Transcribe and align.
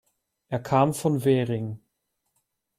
Er 0.47 0.57
kam 0.57 0.95
von 0.95 1.25
Währing. 1.25 1.79